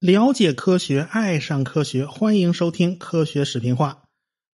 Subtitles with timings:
[0.00, 4.02] 了解科学，爱上科学，欢迎收听科学视频化。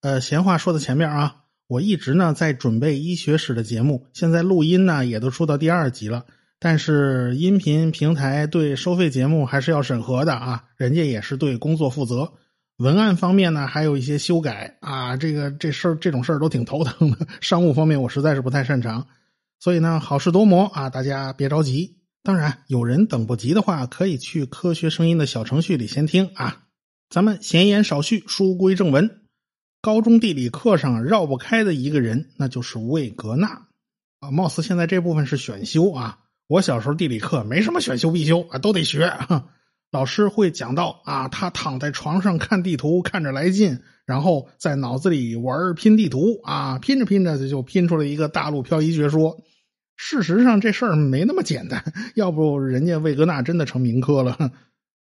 [0.00, 6.24] 呃，闲话说在前面啊，我一直呢在准备医学史的节目，现在录音呢也都出到第二集了。
[6.60, 12.32] 但是音频平台对收费节目还是要审核的啊，人家也是对工作负责。
[12.76, 17.26] 文案方面呢还有一些修改啊，这个这事儿这种事儿都挺头疼的。
[17.42, 19.06] 商务方面我实在是不太擅长，
[19.60, 21.98] 所以呢好事多磨啊，大家别着急。
[22.22, 26.64] 当然，有人等不及的话，可以去科学声音的小程序里先听啊。
[27.08, 29.22] 咱们闲言少叙，书归正文。
[29.80, 33.66] 高中地理课上绕不开的一个人，那就是魏格纳
[34.20, 34.30] 啊。
[34.30, 36.18] 貌似现在这部分是选修啊。
[36.46, 39.10] 我小时候地理课没什么选修必修啊，都得学。
[39.90, 49.40] 老师会讲到啊，他躺在床上看地图，看着来劲，然后在脑子里玩拼地图啊，拼着拼着就拼出了一个大陆漂移学说。
[50.02, 51.84] 事实上，这事儿没那么简单。
[52.14, 54.50] 要不，人家魏格纳真的成名科了。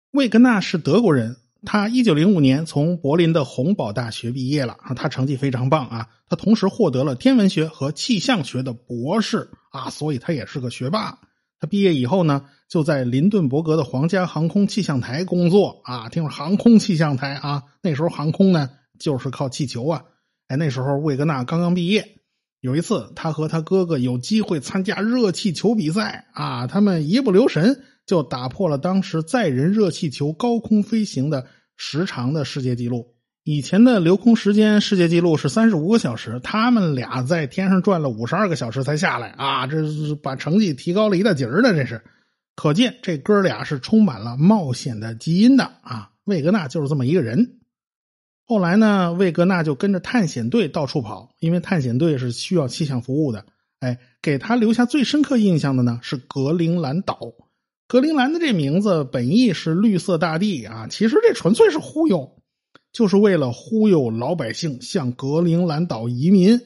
[0.09, 1.37] 魏格纳是德国人。
[1.63, 11.19] 他一九零五年从柏林的洪堡大学毕业了，他成绩非常棒啊，他同时获得了天文学和气象学的博士啊，所以他也是个学霸。
[11.59, 20.05] 他毕业以后呢，就在林顿伯格的皇家航空气象台工作啊，听说航空气象台啊，那时候航空呢就是靠气球啊。
[20.47, 22.20] 哎，那时候魏格纳刚刚毕业，
[22.61, 27.83] 有一次他和他哥哥有机会参加热气球比赛啊，他们一不留神。
[28.07, 31.45] 就打破了当时载人热气球高空飞行的
[31.77, 33.13] 时长的世界纪录。
[33.43, 39.67] 以前的留空时间世界纪录是三十五个小时，他们俩在天上转了五十二个小时才下来啊！
[39.67, 42.01] 这是把成绩提高了一大截儿的，这是
[42.55, 46.09] 可见这哥俩是充满了冒险的基因的啊！
[46.25, 47.60] 魏格纳就是这么一个人。
[48.51, 53.45] 后来呢，魏格纳就跟着探险队到处跑，因为探险队是需要气象服务的。
[53.79, 57.17] 哎，给他留下最深刻印象的呢是格陵兰岛。
[57.87, 62.41] 格陵兰的这名字本意是绿色大地啊，其实这纯粹是忽悠，
[62.91, 66.59] 就是为了忽悠老百姓向格陵兰岛移民。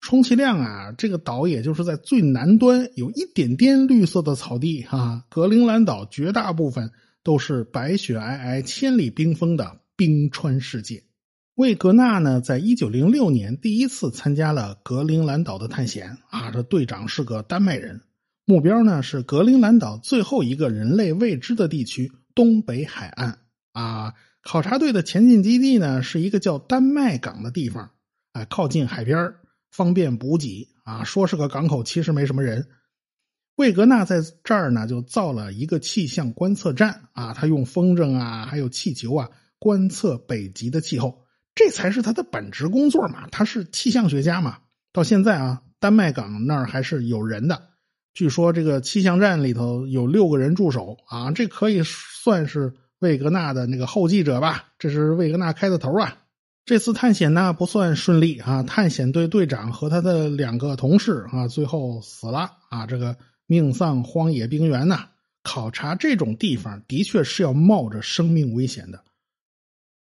[0.00, 5.24] 充其量啊，这个岛也就是在最南端有一点点绿色的草地哈。
[5.28, 6.92] 格陵兰岛绝大部分
[7.22, 11.04] 都是白雪皑皑、千里冰封的冰川世界。
[11.54, 18.00] 魏格纳呢，在一九零六年第一次参加了格陵兰岛的探险啊，这队长是个丹麦人。
[18.44, 23.38] 目标呢是格陵兰岛最后一个人类未知的地区——东北海岸
[23.72, 24.14] 啊。
[24.42, 27.92] 考察队的前进基地呢是一个叫丹麦港的地方，
[28.32, 29.34] 啊，靠近海边，
[29.70, 31.04] 方便补给啊。
[31.04, 32.66] 说是个港口，其实没什么人。
[33.56, 43.28] 魏格纳在这儿呢就造了一个气象观测站啊，他用风筝啊，还有气球啊，观测北极的气候，这才是他的本职工作嘛。
[43.30, 44.58] 他是气象学家嘛。
[44.92, 47.70] 到现在啊，丹麦港那儿还是有人的。
[48.12, 54.66] 据说这个气象站里头有六个人驻守啊，这可以算是魏格纳的那个后继者吧？
[54.78, 56.18] 这是魏格纳开的头啊。
[56.64, 63.16] 这次探险呢不算顺利啊，探险队队长和他的两个同事啊最后死了啊，这个
[63.46, 65.08] 命丧荒野冰原呐。
[65.42, 69.04] 考察这种地方的确是要冒着生命危险的。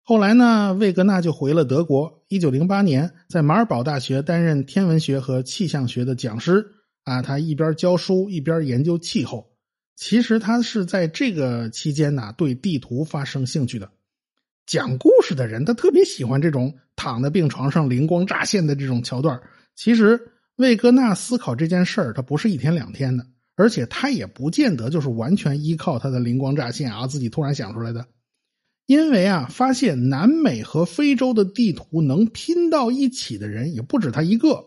[0.04, 2.24] 后来呢，魏格纳就回了德国。
[2.28, 6.66] 一九零八年，在马尔堡大学担任天文学和气象学的讲师。
[7.04, 9.52] 啊，他一边教书一边研究气候。
[9.96, 13.90] 其实他是在这个期间呢，对地图发生兴趣的。
[14.66, 19.42] 讲故事的人，他特别喜欢这种躺在病床上灵光乍现的这种桥段。
[19.76, 20.20] 其实
[20.56, 23.26] 魏格纳思考这件事儿，他不是一天两天的，
[23.56, 28.06] 而且他也不见得就是完全依靠他的灵光乍现啊，自己突然想出来的。
[28.86, 34.66] 因为啊，发现南美和非洲的地图能拼到一起的人也不止他一个。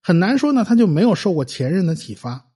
[0.00, 2.46] 很难说呢，他就没有受过前人的启发。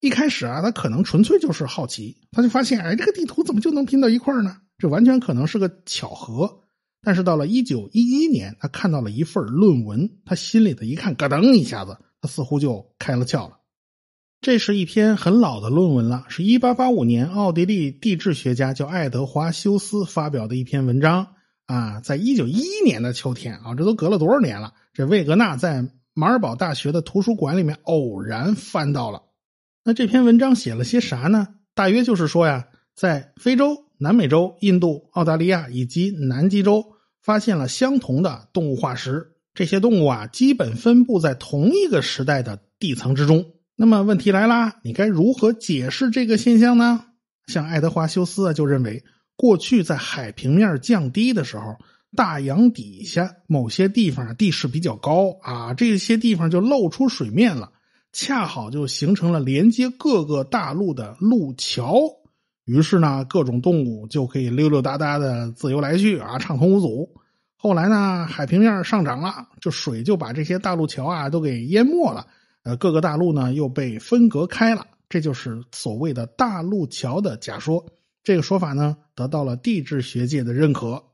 [0.00, 4.56] 一开始啊，他可能纯粹就是好奇，他就发现，哎，这个地图怎么就能拼到一块呢？
[4.76, 6.60] 这完全可能是个巧合。
[7.00, 13.58] 但是到了一九一一年，他看到了一份论文，他心里头一看，咯噔一下子，他似乎就开了窍了。
[14.44, 21.28] 这是一篇很老的论文了，是一八八五年奥地利地质学家叫爱德华修斯发表的一篇文章
[21.64, 22.00] 啊。
[22.00, 24.74] 在一九一一年的秋天啊，这都隔了多少年了？
[24.92, 25.88] 这魏格纳在。
[26.16, 29.22] 马尔堡大学的图书馆里面偶然翻到了，
[29.82, 31.48] 那这篇文章写了些啥呢？
[31.74, 36.84] 大约就是说呀，在非洲、南美洲、印度、澳大利亚以及南极洲
[37.20, 43.46] 发现了相同的动物化石，这些动物啊基本分布在同一个时代的地层之中。
[43.76, 47.04] 那么问题来啦，你该如何解释这个现象呢？
[47.46, 49.04] 像爱德华修斯啊就认为，
[49.36, 51.76] 过去在海平面降低的时候。
[52.16, 57.72] 大洋底下某些地方地势比较高啊，这些地方就露出水面了。
[58.12, 61.98] 恰好就形成了连接各个大陆的路桥。
[62.64, 67.16] 于是呢，各种动物就可以溜溜达达的自由来去啊，畅通无阻。
[67.56, 72.28] 后来呢，海平面上涨了，这水就把这些大陆桥啊都给淹没了。
[72.64, 77.86] 呃，各个大陆呢又被分隔开了，这就是所谓的大陆桥的假说。
[78.22, 81.04] 这个说法呢，得到了地质学界的认可。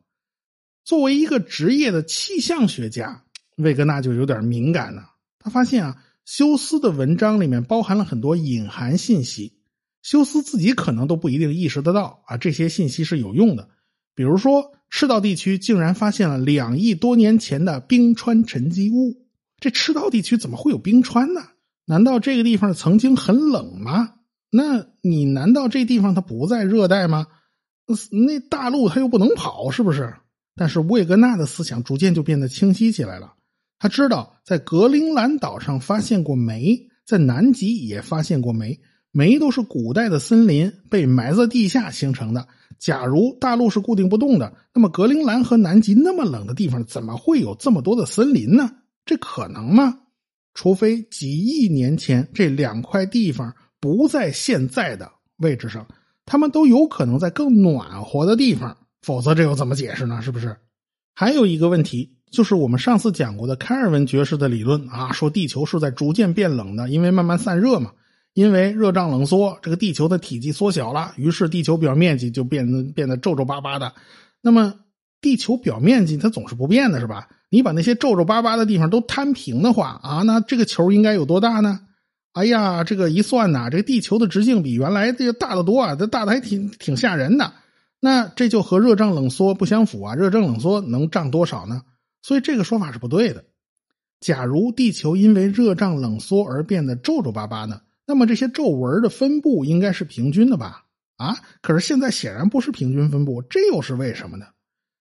[0.85, 3.25] 作为一个职业的气象学家，
[3.56, 5.11] 魏格纳就有点敏感了。
[5.41, 9.58] 他发现啊，休斯的文章里面包含了很多隐含信息。
[10.02, 13.69] 休斯自己可能都不一定意识得到啊，这些信息是有用的。
[14.14, 19.26] 比如说，赤道地区竟然发现了两亿多年前的冰川沉积物。
[19.61, 21.43] 这赤道地区怎么会有冰川呢？
[21.85, 24.15] 难道这个地方曾经很冷吗？
[24.51, 27.27] 那你难道这地方它不在热带吗？
[28.11, 30.15] 那大陆它又不能跑，是不是？
[30.57, 33.35] 但是魏格纳的思想逐渐就变得清晰起来了。
[33.79, 38.81] 他知道在格陵兰岛上发现过煤，在南极也发现过煤。
[39.12, 42.47] 煤都是古代的森林被埋在地下形成的。
[42.79, 48.71] 假如大陆是固定不动的，那么格陵兰和南极那么冷的地方，怎么会有这么多的森林呢？
[49.05, 49.99] 这可能吗？
[50.55, 55.87] 除非几亿年前这两块地方不在现在的位置上，
[56.26, 60.20] 他们都有可能在更暖和的地方，否则这又怎么解释呢？
[60.20, 60.56] 是不是？
[61.14, 67.93] 还有一个问题，就是我们上次讲过的开尔文爵士的理论啊，说地球是在逐渐变冷的，因为慢慢散热嘛。
[68.32, 73.93] 因为热胀冷缩，这个地球的体积缩小了，于是地球表面积就变得变得皱皱巴巴的。
[74.41, 74.75] 那么，
[75.20, 77.29] 地球表面积它总是不变的，是吧？
[77.50, 81.81] 你把那些皱皱巴巴的地方都摊平的话啊，那这个球应该有多大呢？
[82.32, 87.52] 哎呀，这个一算呐，这地球的直径比原来这个大得多啊，这大的还挺挺吓人的。
[87.99, 90.14] 那这就和热胀冷缩不相符啊！
[90.14, 91.82] 热胀冷缩能胀多少呢？
[92.23, 93.44] 所以这个说法是不对的。
[94.20, 97.81] 假如地球因为热胀冷缩而变得皱皱巴巴呢？
[98.06, 100.85] 那么这些皱纹的分布应该是平均的吧？
[101.17, 104.47] 啊，可是现在显然不是平均分布，这又是为什么呢？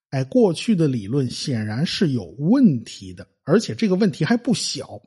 [0.09, 5.01] 哎，过去的理论显然是有问题的，而且这个问题还不小。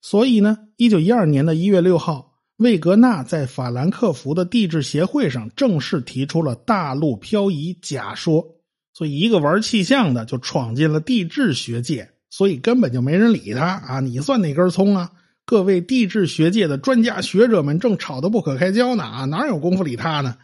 [0.00, 8.56] 所以呢，一九一二年的一月六号，魏格纳在法兰克福的地质协会上正式提出了大陆漂移假说。
[8.94, 14.00] 所以，一个玩气象的就闯进了地质学界，所以根本就没人理他啊！
[14.00, 15.10] 你算哪根葱啊？
[15.46, 20.36] 各位地质学界的专家学者们正吵得不可开交呢啊，哪有功夫理他呢？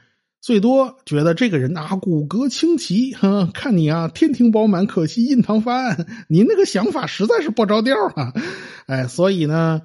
[0.48, 3.14] 最多觉得这个人啊骨骼清奇，
[3.52, 6.06] 看你啊天庭饱满，可惜印堂发暗。
[6.26, 8.32] 你那个想法实在是不着调啊！
[8.88, 9.82] 哎，所以呢，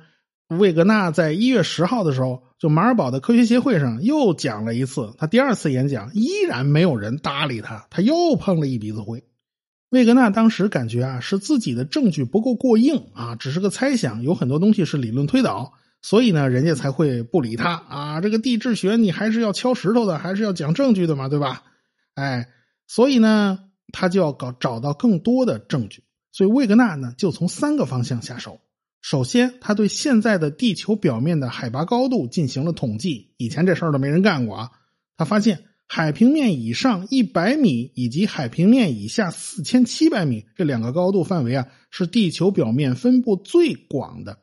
[0.48, 9.21] 魏格纳在一月十号的时候，就马尔堡的科学协会上又讲了一次，他第二次演讲依然没有人搭理他，他又碰了一鼻子灰。
[9.89, 15.74] 魏格纳当时感觉啊，是自己的证据不够过硬啊，只是个猜想，有很多东西是理论推导，
[16.04, 18.22] 所以呢，人家才会不理他啊。
[18.22, 21.64] 这个地质学你还是要敲石头的，还是要讲证据的嘛，对吧？
[22.14, 22.50] 哎，
[22.86, 23.58] 所以呢，
[23.92, 26.04] 他就要搞找到更多的证据。
[26.32, 28.60] 所以魏格纳呢，就从三个方向下手。
[29.02, 34.72] 首先，他对现在的地球表面的海拔高度进行了统计，以前这事儿都没人干过啊。
[35.18, 35.64] 他发现。
[35.86, 44.40] 海平面以上一百米以及海平面以下四千七百米这两个高度范围啊，是地球表面分布最广的。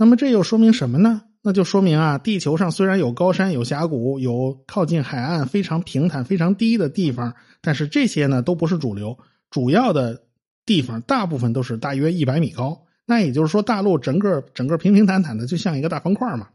[0.00, 1.24] 那么这又说明什么呢？
[1.42, 9.18] 那就说明啊，地球上虽然有高山、有峡谷、有靠近海岸非常平坦、非常低的地方，但是这些呢都不是主流。
[9.50, 10.22] 主要的
[10.64, 12.86] 地方大部分都是大约一百米高。
[13.04, 16.48] 那也就是说，大陆整个整个平平坦坦的，就像一个大方块嘛。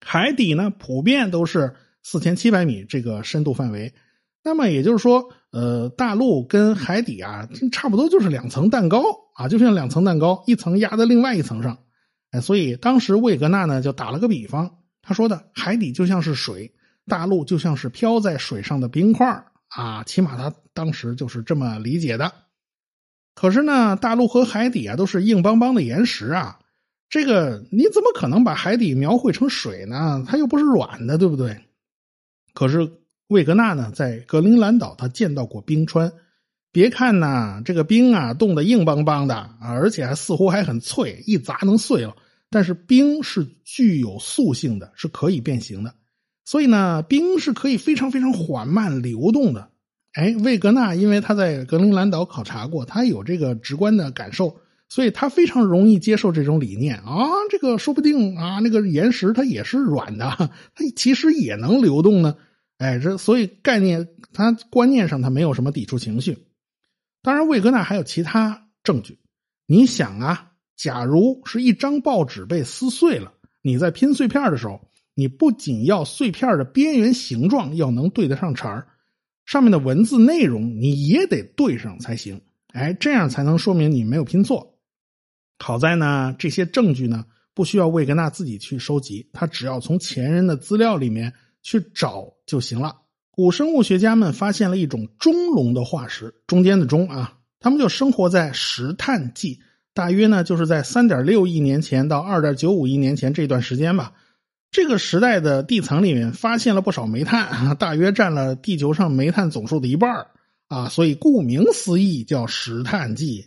[0.00, 1.74] 海底呢，普遍都是。
[2.04, 3.94] 四千七百米这个深度范围，
[4.42, 9.04] 那么也就是说，呃，大陆跟海底啊，差不多就是两层蛋糕
[9.36, 11.78] 啊，就像两层蛋糕，一层压在另外一层上。
[12.32, 16.72] 哎，所以当时魏格纳呢就打了个比方，他说的海底就像是水，
[17.06, 22.32] 大陆就像是漂在水上的冰块啊，起码他当时就是这么理解的。
[23.34, 26.58] 可是呢，大陆和海底啊都是硬邦邦的岩石啊，
[27.08, 30.24] 这个你怎么可能把海底描绘成水呢？
[30.26, 31.60] 它又不是软的，对不对？
[32.54, 32.90] 可是
[33.28, 36.12] 魏格纳呢，在格陵兰岛他见到过冰川。
[36.72, 42.16] 别看呐，这个冰啊冻得硬邦邦的啊，而且还似乎还很脆，一砸能碎了。
[42.50, 45.94] 但是冰是具有塑性的，是可以变形的。
[46.44, 49.68] 所以呢，冰是可以非常非常缓慢流动的。
[50.12, 54.56] 哎，魏格纳因为他在格陵兰岛考察过，他有这个直观的感受，
[54.88, 57.28] 所以他非常容易接受这种理念啊。
[57.50, 60.30] 这个说不定啊，那个岩石它也是软的，
[60.74, 62.36] 它其实也能流动呢。
[62.78, 66.36] 哎，这所以概念，他观念上他没有什么抵触情绪。
[67.22, 69.20] 当然，魏格纳还有其他证据。
[69.66, 78.88] 你想啊，假如是一张报纸被撕碎了，你在拼碎片的时候，你不仅要碎片的边缘形状要能对得上茬儿，
[79.46, 82.40] 上面的文字内容你也得对上才行。
[82.72, 84.78] 哎，这样才能说明你没有拼错。
[85.58, 87.24] 好在呢，这些证据呢
[87.54, 93.01] 不需要魏格纳自己去收集，他只要从前人的资料里面去找就行了。
[93.34, 99.60] 古生物学家们发现了一种中龙的化石，中间的中啊，他们就生活在石炭纪，
[99.94, 104.12] 大约呢就是在三点六亿年前到二点九五亿年前这段时间吧。
[104.70, 110.26] 这个时代的地层里面发现了不少煤炭， 大约占了地球上煤炭总数的一半
[110.68, 113.46] 啊，所以顾名思义叫石炭纪。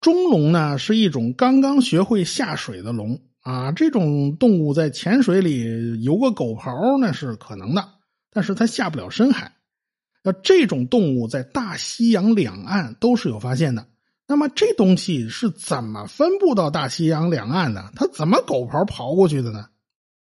[0.00, 7.84] 中龙呢是一种刚刚学会下水的龙啊，这种动物在浅水里游个狗刨那是可能的，
[8.38, 9.50] 但是它下不了深海。
[10.22, 13.88] 那这种动物在大西洋两岸都是有发现的。
[14.28, 17.90] 那么这东西是怎么分布到大西洋两岸的？
[17.96, 19.70] 它怎么狗刨刨过去的呢？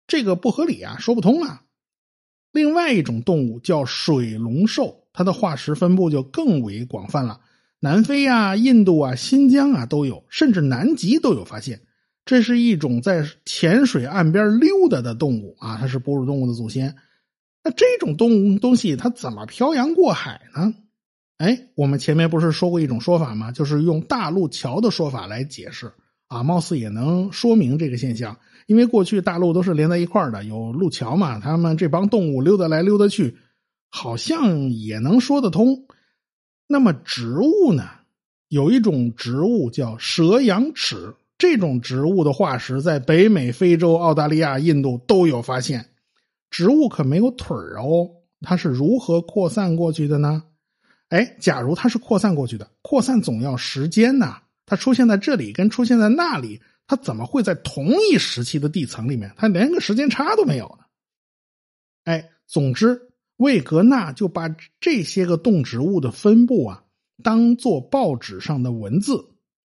[0.06, 1.64] 这个不合理啊，说不通啊。
[2.52, 7.40] 另外一种动物叫水龙兽，它的化石分布就更为广泛了。
[7.80, 11.82] 南非啊、印度啊、新疆啊都有，甚至南极都有发现。
[12.26, 16.96] 这是一种在浅水岸边溜达的动物啊，它是哺乳动物的祖先。
[17.64, 20.74] 那这种动东西它怎么漂洋过海呢？
[21.38, 23.52] 哎，我们前面不是说过一种说法吗？
[23.52, 25.92] 就是用大陆桥的说法来解释
[26.28, 28.38] 啊，貌似也能说明这个现象。
[28.68, 33.36] 因为过去大陆都是连在一块的，有路桥嘛，他们这帮动物溜达来溜达去，
[33.90, 35.86] 好像也能说得通。
[36.68, 37.84] 那么植物呢？
[38.48, 45.90] 有一种植物叫蛇羊齿，这种植物的化石在北美、非洲、澳大利亚、印度都有发现。
[46.54, 48.08] 植物可没有腿儿哦，
[48.42, 50.44] 它是如何扩散过去的呢？
[51.10, 54.40] 哎，假如它是扩散过去的，扩散总要时间呐。
[54.68, 59.34] 它出现在这里跟出现在那里，它怎么会在同一时期的地层里面？
[59.36, 60.86] 它连个时间差都没有呢？
[62.04, 63.10] 哎，总之。
[63.38, 64.48] 魏格纳就把
[64.80, 66.84] 这些个动植物的分布啊，
[67.24, 69.26] 当做报纸上的文字，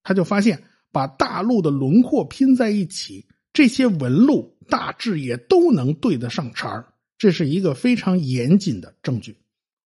[0.02, 6.86] 他就发现把大陆的轮廓拼在一起，这些纹路大致也都能对得上茬儿
[7.18, 9.36] 这是一个非常严谨的证据。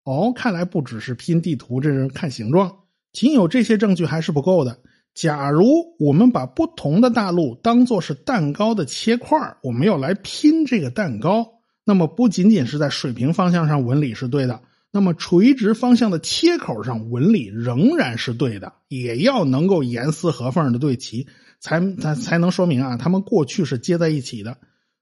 [0.05, 2.77] 哦，看来不只是拼地图，这是看形状。
[3.13, 4.79] 仅有这些证据还是不够的。
[5.15, 11.61] 假如我们把不同的大陆当做是蛋糕的切块，我们要来拼这个蛋糕。
[11.85, 14.61] 那么不仅仅是在水平方向上纹理是对的，
[14.95, 21.27] 那么垂直方向的切口上纹理仍然是对的，也要能够严丝合缝的对齐，
[21.59, 24.57] 才才才能说明啊，他们过去是接在一起的。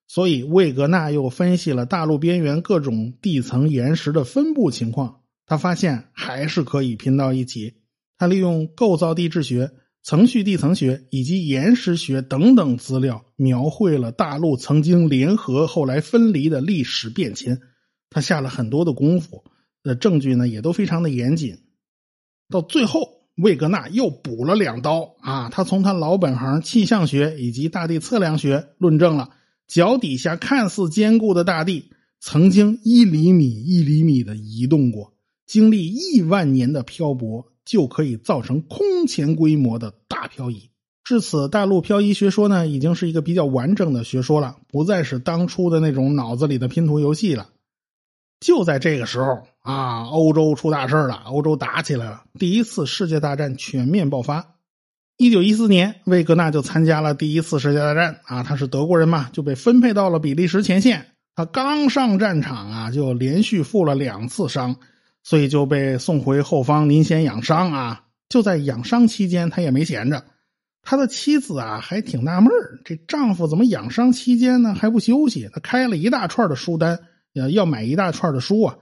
[0.08, 7.74] 所以魏格纳又分析了大陆边缘各种地层岩石的分布情况，他发现还是可以拼到一起。
[8.16, 9.72] 他利用构造地质学。
[10.04, 17.60] 层序地层学以及岩石学等等资料，描绘了大陆曾经联合后来分离的历史变迁。
[18.10, 19.44] 他下了很多的功夫，
[19.82, 21.58] 的证据呢也都非常的严谨。
[22.48, 25.48] 到最后，魏格纳又补了两刀啊！
[25.50, 29.30] 他从他老本行气象学以及大地测量学论证了
[29.66, 35.14] 脚底下看似坚固的大地，曾经一厘米一厘米的移动过，
[35.46, 37.48] 经历亿万年的漂泊。
[37.64, 40.68] 就可以造成空前规模的大漂移。
[41.04, 47.50] 至此，大陆漂移学说呢，已经是一个比较完整的学说了，不再是当初的那种脑子里的拼图游戏了。
[48.42, 54.56] 就在这个时候啊，欧洲出大事了，欧洲打起来了，第一次世界大战全面爆发。
[55.16, 61.06] 一九一四年，魏格纳就参加了第一次世界大战啊，他是德国人嘛，就被分配到了比利时前线。
[61.34, 64.76] 他刚上战场啊，就连续负了两次伤。
[65.24, 68.02] 所以就被送回后方，您先养伤啊！
[68.28, 70.24] 就在养伤期间，他也没闲着。
[70.82, 72.50] 他的妻子啊，还挺纳闷
[72.84, 75.48] 这丈夫怎么养伤期间呢还不休息？
[75.52, 76.98] 他开了一大串的书单，
[77.32, 78.76] 要要买一大串的书啊，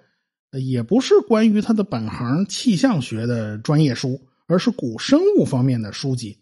[0.53, 6.39] 也不是关于他的本行气象学的专业书，而是古生物方面的书籍。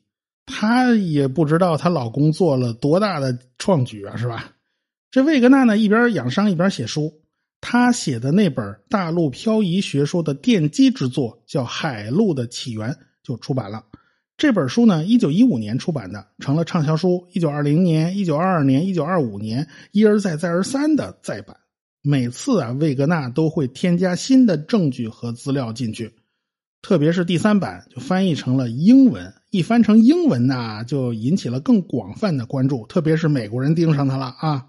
[0.47, 4.53] 她也不知道她老公做了多大的创举啊，是吧？
[5.11, 7.21] 这魏格纳呢，一边养伤一边写书。
[7.61, 12.91] 他写的那本大陆漂移学说的奠基之作叫《海陆的起源》
[13.23, 13.85] 就出版了。
[14.37, 17.27] 这本书呢，一九一五年出版的，成了畅销书。
[17.33, 21.57] 一九二零年、一九二二年、一九二五年，一而再、再而三的再版。
[22.11, 26.15] 每次啊，魏格纳都会添加新的证据和资料进去。
[26.81, 32.87] 特别是第三版就翻译成了英文，一翻成英文呢，就引起了更广泛的关注。
[32.87, 34.69] 特别是美国人盯上他了啊。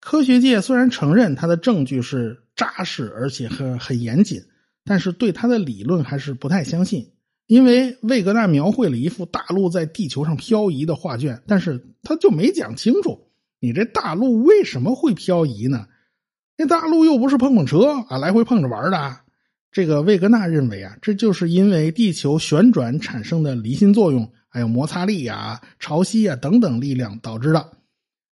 [0.00, 4.42] 科学界虽然承认他的证据是扎实而且很很严谨，
[4.84, 7.12] 但是对他的理论还是不太相信。
[7.46, 13.28] 因为魏格纳描绘了一幅大陆在地球上漂移的画卷，但是他就没讲清楚
[13.60, 15.86] 你这大陆为什么会漂移呢？
[16.58, 19.16] 那大陆又不是碰碰车啊，来回碰着玩的。
[19.70, 27.70] 这个魏格纳认为啊，这就是因为地球旋转产生的离心作用，还有摩擦力啊、潮汐啊等等力量导致的。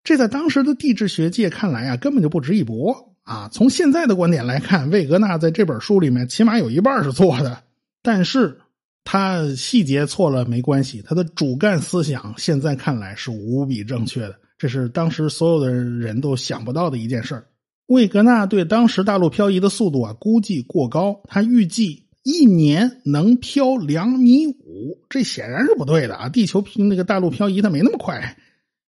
[0.04, 3.48] 这在当时的地质学界看来啊，根本就不值一驳啊。
[3.50, 7.62] 从现在的观点来看，魏格纳在这本书里面起码有一半是错的，
[8.02, 8.58] 但是
[9.02, 14.36] 他细节错了没关系，他的主干思想现在看来是无比正确的。
[14.58, 17.46] 这是当时所有的人都想不到的一件事儿。
[17.90, 26.28] 魏格纳对当时大陆漂移的速度啊估计过高，他预计一年能漂两米五，这显然是不对的啊！
[26.28, 28.36] 地球平那个大陆漂移它没那么快。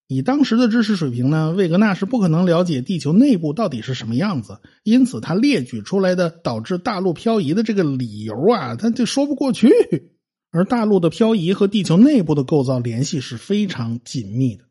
[0.07, 9.69] 以当时的知识水平呢，魏格纳是不可能了解地球内部到底是什么样子，因此他列举出来的导致大陆漂移的这个理由啊，他就说不过去。
[10.49, 14.63] 而大陆的漂移和地球内部的构造联系是非常紧密的。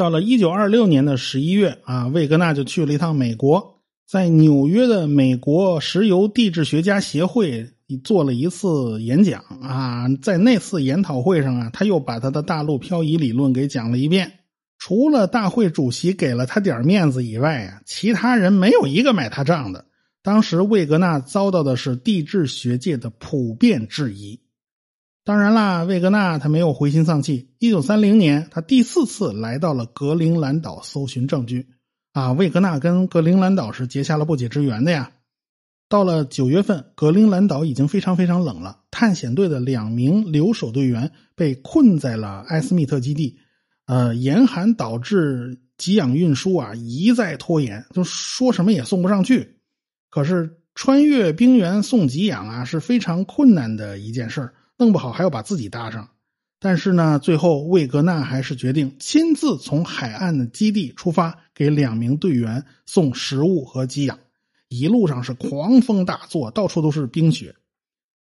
[0.00, 7.68] 到了一九二六年的十一月啊，魏格纳就去了一趟美国，在纽约的美国石油地质学家协会
[8.02, 10.08] 做了一次演讲啊。
[10.22, 14.38] 在那次研讨会上啊，他又把他的大陆漂移理论给讲了一遍。
[14.78, 19.84] 除了大会主席给了他点面子以外啊，其他人没有一个买他账的。
[20.22, 24.40] 当时魏格纳遭到的是地质学界的普遍质疑。
[25.30, 27.50] 当然啦，魏格纳他没有灰心丧气。
[27.60, 31.68] 一九三零年，他第四次来到了格陵兰岛搜寻证据。
[32.10, 35.12] 啊，魏格纳跟格陵兰岛是结下了不解之缘的呀。
[35.88, 38.80] 到了九月份，格陵兰岛已经非常非常冷了。
[38.90, 43.38] 探险队的两名留守队员被困在了埃斯密特基地。
[43.86, 49.60] 呃，严寒导致给养运输啊一再拖延，就说什么也送不上去。
[50.10, 54.54] 可是穿越冰原送给养啊是非常困难的一件事儿。
[54.80, 56.08] 弄不好还要把自己搭上，
[56.58, 64.18] 但是呢，最后魏格纳还是决定亲自从海岸的基地出发，给两名队员送食物和给养。
[64.70, 67.56] 一路上是狂风大作，到处都是冰雪。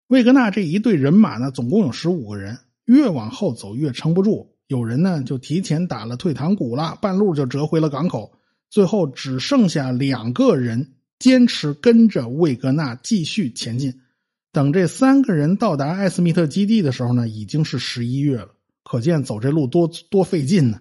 [0.08, 8.34] 魏格纳这一队人马呢，总共有十五个人，越往后走越撑不住，有人呢就提前打了退堂鼓了，半路就折回了港口。
[8.70, 14.02] 最后只剩下两个人坚持跟着魏格纳继续前进。
[14.52, 18.50] 等这三个人到达艾斯密特基地的时候呢，已经是十一月了，
[18.84, 20.80] 可见走这路多多费劲呢。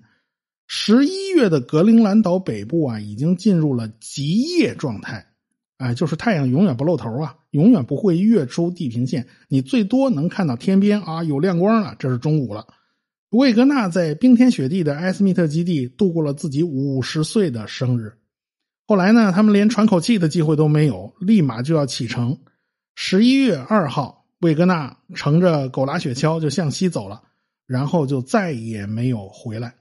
[0.66, 5.26] 十一月的格陵兰岛北部啊，已经进入了极夜状态，
[5.76, 12.66] 哎，就是太阳永远不露头啊，永远不会跃出地平线，你最多能看到天边啊有亮光了，这是中午了。
[13.30, 18.14] 魏格纳在冰天雪地的艾斯密特基地度过了自己五十岁的生日。
[18.86, 22.38] 后来呢，他们连喘口气的机会都没有，立马就要启程。
[23.00, 27.22] 十一月二号，魏格纳乘着狗拉雪橇就向西走了，
[27.64, 29.76] 然后就再也没有回来。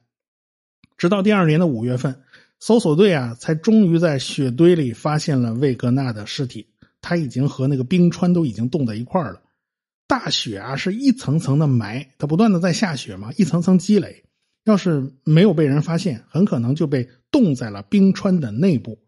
[0.99, 2.21] 直到第二年的五月份，
[2.59, 6.67] 搜索队啊才终于在雪堆里发现了魏格纳的尸体。
[7.01, 9.41] 他已经和那个冰川都已经冻在一块儿了。
[10.05, 14.25] 大雪啊是一层层的埋，它不断的在下雪嘛，一层层积累。
[14.63, 18.99] 要是没有被人发现，很可能就被冻在了冰川的内部。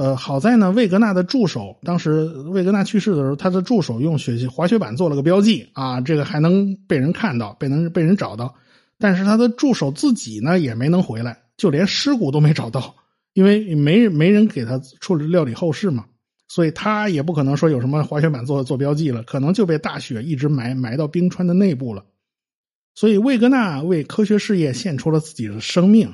[0.00, 8.54] 呃，好在呢，魏格纳的助手当时魏格纳去世的时候，他的助手用雪滑雪板做了个标记啊，这个还能被人看到，被能被人找到。
[8.98, 12.94] 但是他的助手自己呢，也没能回来，就连尸骨都没找到，
[13.34, 16.06] 因为没没人给他处理料理后事嘛，
[16.48, 22.02] 所以他也不可能说有什么滑雪板做做标记了，可能就被大雪一直埋埋到冰川的内部了。
[22.94, 26.10] 所以魏格纳为科学事业献出了自己的生命。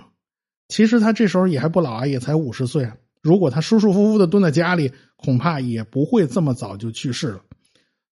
[0.66, 2.90] 其实他这时候也还不老啊，也才五十岁。
[3.26, 7.40] 如果他舒舒服服的蹲在家里，恐怕也不会这么早就去世了。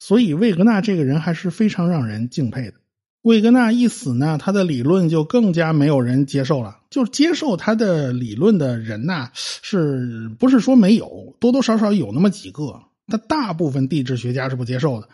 [0.01, 2.75] 所以，魏格纳这个人还是非常让人敬佩的。
[3.23, 6.79] 魏格纳一死呢，他的理论就更加没有人接受了。
[6.91, 11.37] 就是接受他的理论的人呐，是不是说没有？
[11.39, 12.83] 多多少少有那么几个。
[13.07, 15.09] 但大部分地质学家是不接受的。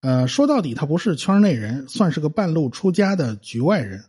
[0.00, 4.04] 呃，说到底，他不是圈内人，算是个半路出家的局外人。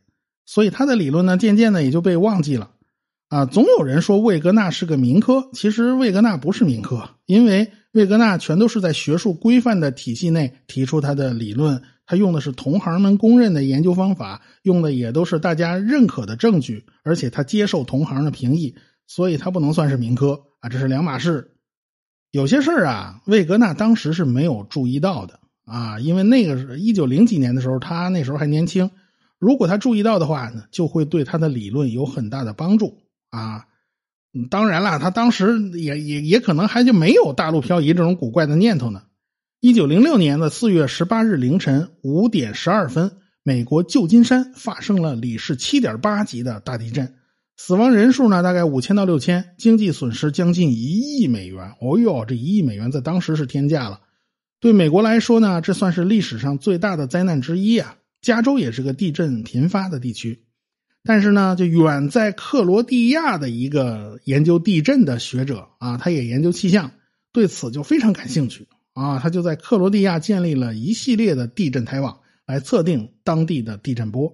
[0.45, 2.71] 所以，他的理论呢，渐渐的也就被忘记了。
[3.29, 18.73] 啊，总有人说魏格纳是个民科，其实魏格纳不是民科，因为魏格纳全都是在学术规范的体系内提出他的理论，他用的是同行们公认的研究方法，用的也都是大家认可的证据，而且他接受同行的评议，
[19.05, 21.51] 所以他不能算是民科啊，这是两码事。
[22.31, 28.89] 有些事儿啊，魏格纳当时是没有注意到的啊，因为那个是一九零几年的时候，他那时候还年轻，
[29.37, 32.97] 如果他注意到的话呢，就会对他的理论有很大的帮助。
[33.29, 33.65] 啊，
[34.49, 39.03] 当然了，他当时也也也可能还就没有大陆漂移这种古怪的念头呢。
[39.59, 43.11] 一九零六年的四月十八日凌晨五点十二分，
[43.43, 47.15] 美国旧金山发生了里氏七点八级的大地震，
[47.57, 51.73] 死亡人数呢大概五千到六千，经济损失将近一亿美元。
[51.81, 53.99] 哦哟，这一亿美元在当时是天价了。
[54.61, 57.95] 对美国来说呢，这算是历史上最大的灾难之一啊。
[58.21, 60.43] 加州也是个地震频发的地区，
[61.03, 66.91] 但是呢，就远在克罗地亚的一个研究地震的学者啊，他也研究气象，
[67.31, 69.19] 对此就非常感兴趣啊。
[69.19, 74.33] 他就在克罗地亚建立了一系列的地震台网，来测定当地的地震波。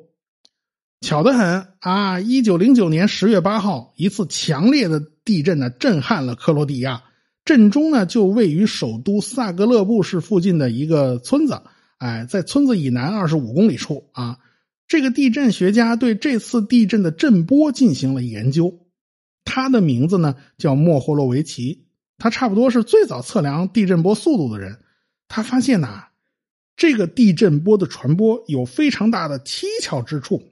[1.02, 2.20] 巧得很啊！
[2.20, 7.04] 一九零九年十月八号，一次强烈的地震呢，震撼了克罗地亚。
[7.44, 11.62] 震中呢，就位于首都萨格勒布市附近的一个村子。
[12.00, 14.40] 哎，在村子以南二十五公里处啊，
[14.88, 18.88] 这个地震学家对这次地震的震波进行了研究。
[19.44, 21.86] 他的名字呢叫莫霍洛维奇，
[22.18, 24.80] 他差不多是最早测量地震波速度的人。
[25.28, 26.06] 他发现呐，
[26.76, 30.44] 这个地震波的传播有非常大的蹊跷之处。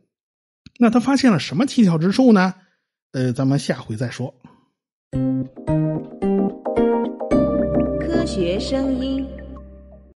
[0.79, 2.55] 那他发现了什么蹊跷之处呢？
[3.11, 4.33] 呃，咱们下回再说。
[7.99, 9.42] 科学声音。